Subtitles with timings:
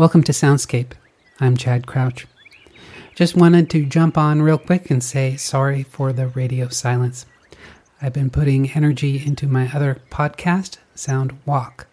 [0.00, 0.92] Welcome to Soundscape.
[1.40, 2.26] I'm Chad Crouch.
[3.14, 7.26] Just wanted to jump on real quick and say sorry for the radio silence.
[8.00, 11.86] I've been putting energy into my other podcast, Sound Walk.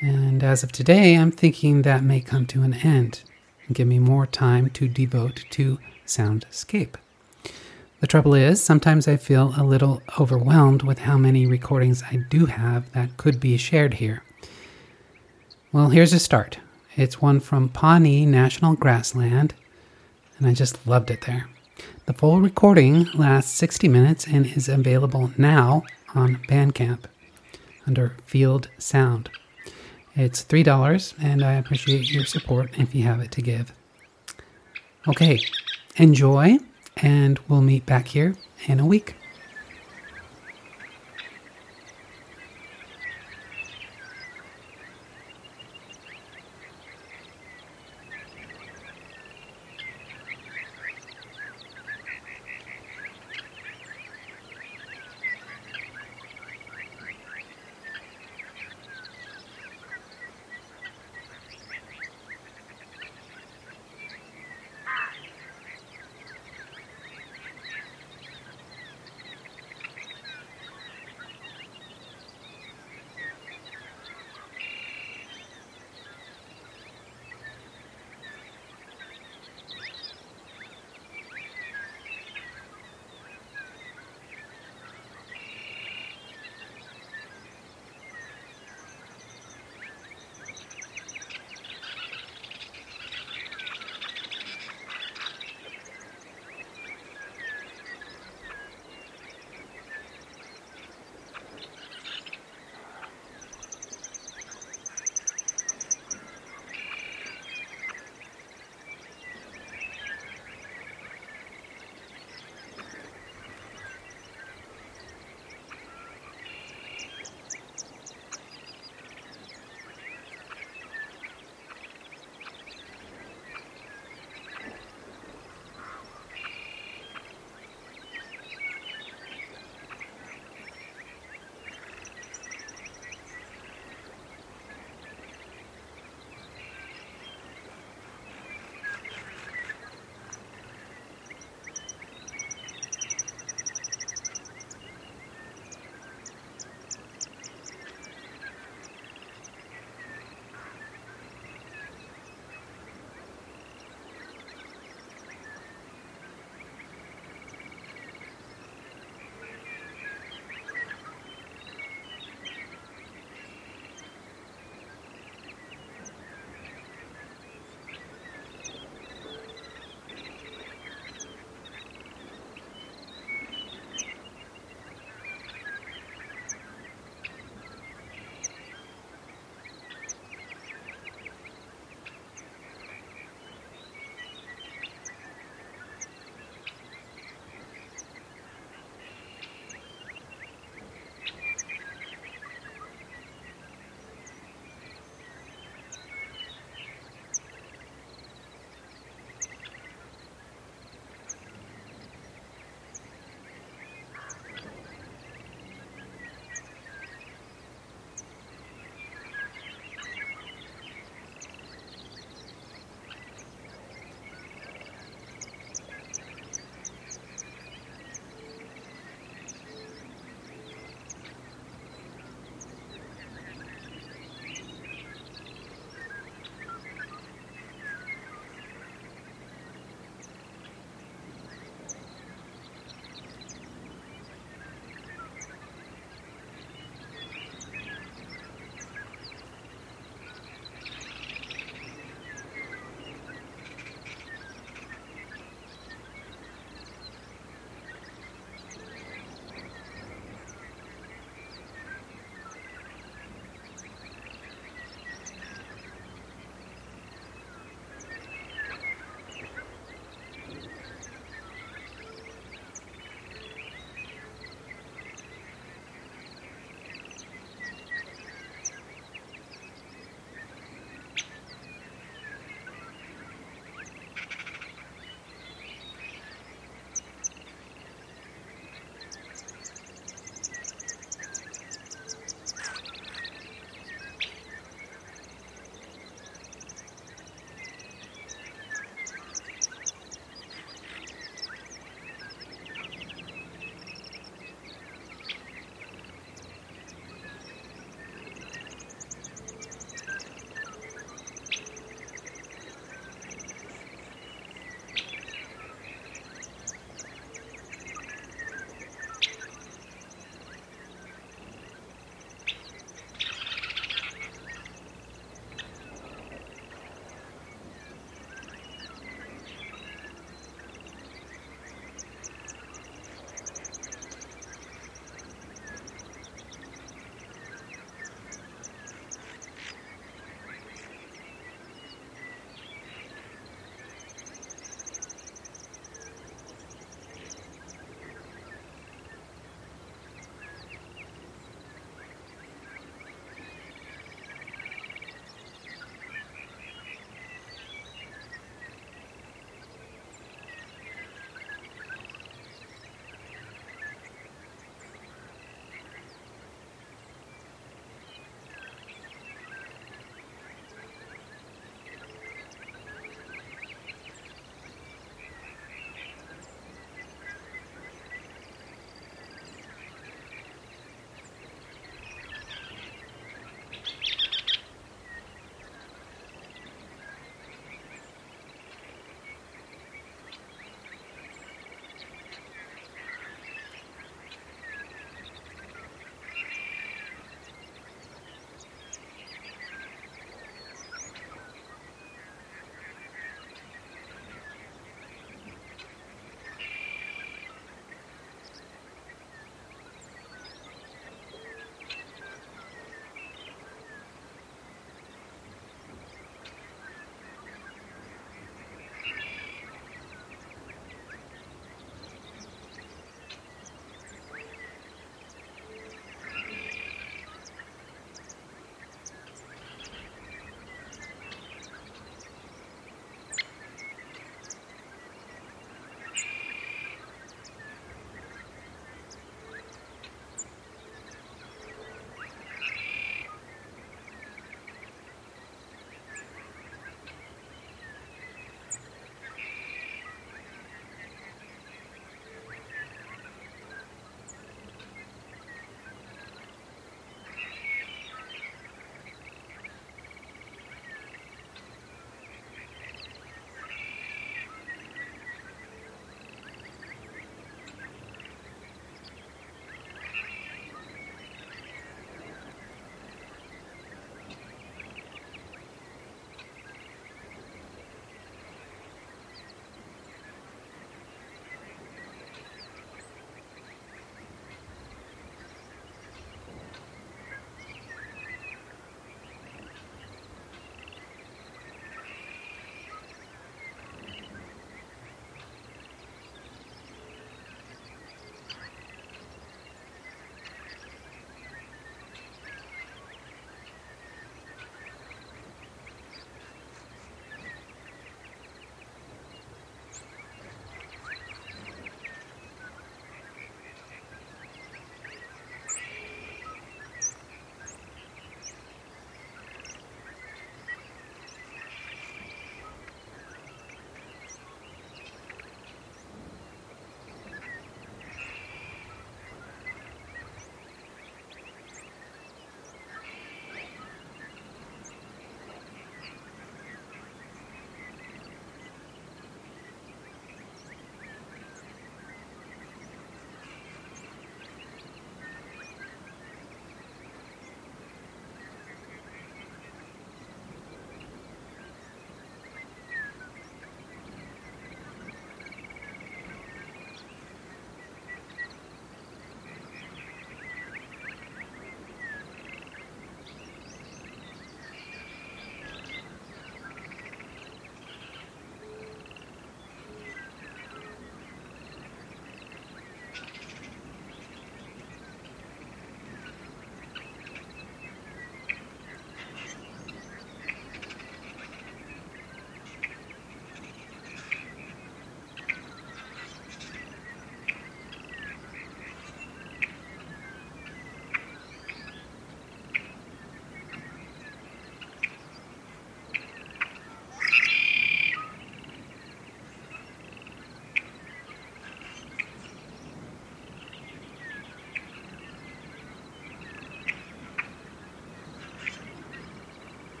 [0.00, 3.22] And as of today, I'm thinking that may come to an end
[3.68, 6.96] and give me more time to devote to Soundscape.
[8.00, 12.46] The trouble is, sometimes I feel a little overwhelmed with how many recordings I do
[12.46, 14.23] have that could be shared here.
[15.74, 16.58] Well, here's a start.
[16.94, 19.54] It's one from Pawnee National Grassland,
[20.38, 21.48] and I just loved it there.
[22.06, 25.82] The full recording lasts 60 minutes and is available now
[26.14, 27.06] on Bandcamp
[27.88, 29.30] under Field Sound.
[30.14, 33.72] It's $3, and I appreciate your support if you have it to give.
[35.08, 35.40] Okay,
[35.96, 36.58] enjoy,
[36.98, 38.36] and we'll meet back here
[38.68, 39.16] in a week.